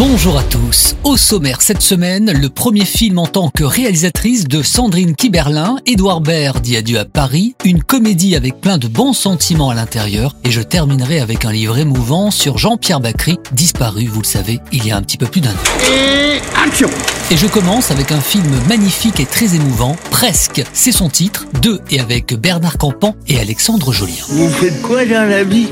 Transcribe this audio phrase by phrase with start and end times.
[0.00, 0.96] Bonjour à tous.
[1.04, 6.22] Au sommaire cette semaine, le premier film en tant que réalisatrice de Sandrine Kiberlin, Édouard
[6.22, 10.50] Baird dit adieu à Paris, une comédie avec plein de bons sentiments à l'intérieur, et
[10.50, 14.90] je terminerai avec un livre émouvant sur Jean-Pierre Bacry, disparu, vous le savez, il y
[14.90, 15.92] a un petit peu plus d'un an.
[15.92, 16.88] Et action
[17.30, 21.78] Et je commence avec un film magnifique et très émouvant, Presque, c'est son titre, deux
[21.90, 24.24] et avec Bernard Campan et Alexandre Jolien.
[24.30, 25.68] Vous faites quoi dans la vie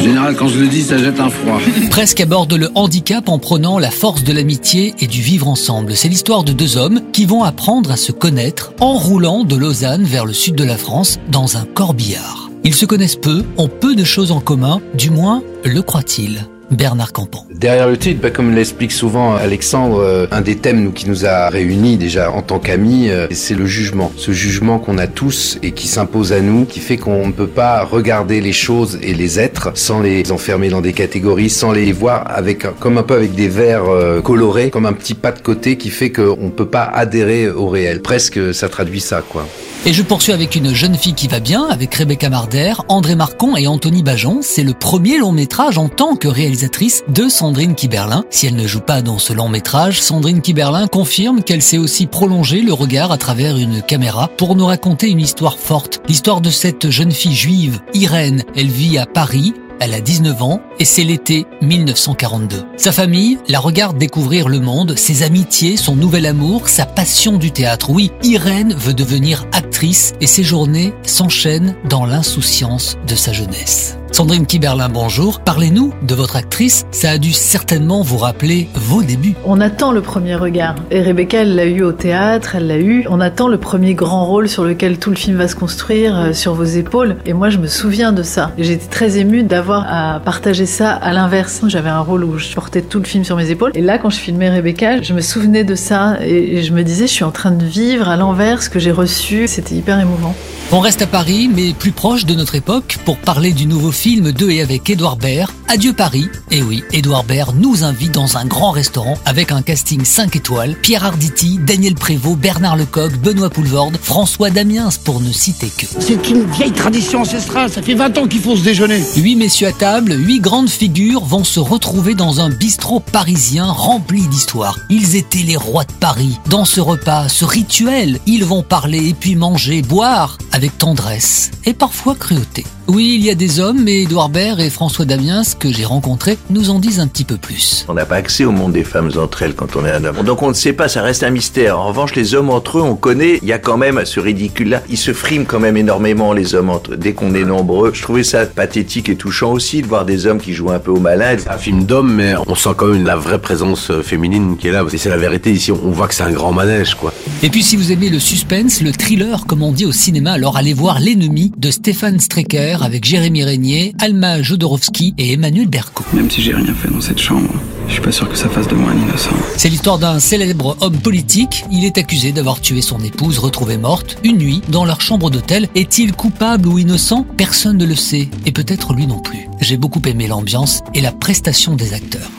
[0.00, 1.60] En général, quand je le dis, ça jette un froid.
[1.90, 5.94] Presque aborde le handicap en prenant la force de l'amitié et du vivre ensemble.
[5.94, 10.04] C'est l'histoire de deux hommes qui vont apprendre à se connaître en roulant de Lausanne
[10.04, 12.48] vers le sud de la France dans un corbillard.
[12.64, 16.46] Ils se connaissent peu, ont peu de choses en commun, du moins le croient-ils.
[16.70, 17.44] Bernard Campan.
[17.52, 21.26] Derrière le titre, bah, comme l'explique souvent Alexandre, euh, un des thèmes nous, qui nous
[21.26, 24.12] a réunis déjà en tant qu'amis, euh, c'est le jugement.
[24.16, 27.46] Ce jugement qu'on a tous et qui s'impose à nous, qui fait qu'on ne peut
[27.46, 31.92] pas regarder les choses et les êtres sans les enfermer dans des catégories, sans les
[31.92, 35.40] voir avec comme un peu avec des verres euh, colorés, comme un petit pas de
[35.40, 38.00] côté qui fait qu'on ne peut pas adhérer au réel.
[38.00, 39.46] Presque, ça traduit ça, quoi.
[39.86, 43.56] Et je poursuis avec une jeune fille qui va bien, avec Rebecca Marder, André Marcon
[43.56, 44.40] et Anthony Bajon.
[44.42, 46.28] C'est le premier long métrage en tant que
[46.60, 48.24] réalisatrice de Sandrine Kiberlin.
[48.28, 52.06] Si elle ne joue pas dans ce long métrage, Sandrine Kiberlin confirme qu'elle sait aussi
[52.06, 56.02] prolonger le regard à travers une caméra pour nous raconter une histoire forte.
[56.06, 58.44] L'histoire de cette jeune fille juive, Irène.
[58.54, 62.64] Elle vit à Paris, elle a 19 ans et c'est l'été 1942.
[62.76, 67.52] Sa famille la regarde découvrir le monde, ses amitiés, son nouvel amour, sa passion du
[67.52, 67.88] théâtre.
[67.88, 73.96] Oui, Irène veut devenir actrice et ses journées s'enchaînent dans l'insouciance de sa jeunesse.
[74.20, 75.40] Sandrine Kiberlin, bonjour.
[75.40, 76.84] Parlez-nous de votre actrice.
[76.90, 79.34] Ça a dû certainement vous rappeler vos débuts.
[79.46, 80.74] On attend le premier regard.
[80.90, 83.06] Et Rebecca, elle l'a eu au théâtre, elle l'a eu.
[83.08, 86.32] On attend le premier grand rôle sur lequel tout le film va se construire euh,
[86.34, 87.16] sur vos épaules.
[87.24, 88.52] Et moi, je me souviens de ça.
[88.58, 91.62] J'étais très émue d'avoir à partager ça à l'inverse.
[91.68, 93.72] J'avais un rôle où je portais tout le film sur mes épaules.
[93.74, 97.06] Et là, quand je filmais Rebecca, je me souvenais de ça et je me disais,
[97.06, 99.48] je suis en train de vivre à l'envers ce que j'ai reçu.
[99.48, 100.34] C'était hyper émouvant.
[100.72, 104.30] On reste à Paris, mais plus proche de notre époque, pour parler du nouveau film
[104.30, 106.28] de et avec Édouard Baird, Adieu Paris.
[106.52, 110.76] Et oui, Édouard Baird nous invite dans un grand restaurant avec un casting 5 étoiles.
[110.80, 115.86] Pierre Arditi, Daniel Prévost, Bernard Lecoq, Benoît Poulvorde, François Damiens, pour ne citer que.
[115.98, 119.02] C'est une vieille tradition ancestrale, ça fait 20 ans qu'il faut se déjeuner.
[119.16, 124.22] Huit messieurs à table, huit grandes figures vont se retrouver dans un bistrot parisien rempli
[124.28, 124.78] d'histoire.
[124.88, 126.38] Ils étaient les rois de Paris.
[126.48, 131.72] Dans ce repas, ce rituel, ils vont parler et puis manger, boire avec tendresse et
[131.72, 132.64] parfois cruauté.
[132.92, 136.36] Oui, il y a des hommes, mais Édouard Baird et François Damiens, que j'ai rencontrés,
[136.50, 137.84] nous en disent un petit peu plus.
[137.88, 140.24] On n'a pas accès au monde des femmes entre elles quand on est un homme.
[140.24, 141.78] Donc on ne sait pas, ça reste un mystère.
[141.78, 144.82] En revanche, les hommes entre eux, on connaît, il y a quand même ce ridicule-là.
[144.90, 147.92] Ils se friment quand même énormément, les hommes entre eux, dès qu'on est nombreux.
[147.94, 150.90] Je trouvais ça pathétique et touchant aussi de voir des hommes qui jouent un peu
[150.90, 151.36] au malin.
[151.38, 154.66] C'est un film d'homme, mais on sent quand même la vraie présence euh, féminine qui
[154.66, 154.84] est là.
[154.92, 157.12] Et c'est la vérité ici, on voit que c'est un grand manège, quoi.
[157.44, 160.49] Et puis si vous aimez le suspense, le thriller, comme on dit au cinéma, alors
[160.56, 166.04] allez voir L'ennemi de Stéphane Strecker avec Jérémy Régnier, Alma Jodorowsky et Emmanuel Berco.
[166.12, 167.48] Même si j'ai rien fait dans cette chambre,
[167.88, 169.30] je suis pas sûr que ça fasse de moi un innocent.
[169.56, 171.64] C'est l'histoire d'un célèbre homme politique.
[171.70, 175.68] Il est accusé d'avoir tué son épouse retrouvée morte une nuit dans leur chambre d'hôtel.
[175.74, 177.26] Est-il coupable ou innocent?
[177.36, 179.48] Personne ne le sait, et peut-être lui non plus.
[179.60, 182.30] J'ai beaucoup aimé l'ambiance et la prestation des acteurs.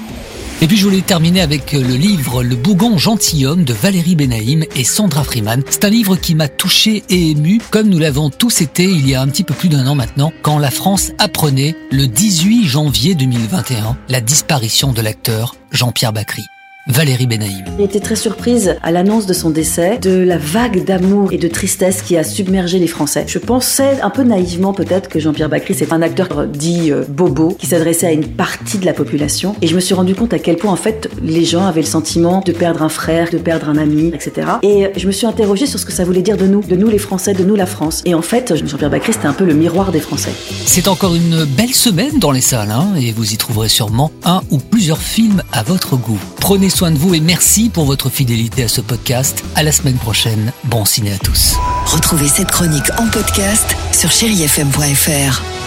[0.63, 4.83] Et puis je voulais terminer avec le livre Le Bougon gentilhomme de Valérie Benaïm et
[4.83, 5.63] Sandra Freeman.
[5.67, 9.15] C'est un livre qui m'a touché et ému, comme nous l'avons tous été il y
[9.15, 13.15] a un petit peu plus d'un an maintenant, quand la France apprenait, le 18 janvier
[13.15, 16.43] 2021, la disparition de l'acteur Jean-Pierre Bacry.
[16.87, 17.63] Valérie Benaïm.
[17.77, 21.47] J'ai été très surprise à l'annonce de son décès, de la vague d'amour et de
[21.47, 23.23] tristesse qui a submergé les Français.
[23.27, 27.49] Je pensais un peu naïvement peut-être que Jean-Pierre Bacry c'est un acteur dit euh, bobo
[27.59, 30.39] qui s'adressait à une partie de la population et je me suis rendu compte à
[30.39, 33.69] quel point en fait les gens avaient le sentiment de perdre un frère, de perdre
[33.69, 34.47] un ami, etc.
[34.63, 36.87] Et je me suis interrogée sur ce que ça voulait dire de nous, de nous
[36.87, 38.01] les Français, de nous la France.
[38.05, 40.33] Et en fait Jean-Pierre Bacry c'était un peu le miroir des Français.
[40.65, 44.41] C'est encore une belle semaine dans les salles hein, et vous y trouverez sûrement un
[44.49, 46.19] ou plusieurs films à votre goût.
[46.37, 49.43] Prenez soin de vous et merci pour votre fidélité à ce podcast.
[49.55, 50.51] À la semaine prochaine.
[50.63, 51.55] Bon ciné à tous.
[51.85, 55.60] Retrouvez cette chronique en podcast sur chérifm.fr.